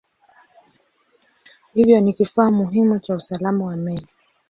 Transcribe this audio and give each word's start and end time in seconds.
Hivyo 1.73 1.99
ni 1.99 2.13
kifaa 2.13 2.51
muhimu 2.51 2.99
cha 2.99 3.15
usalama 3.15 3.65
wa 3.65 3.75
meli. 3.75 4.07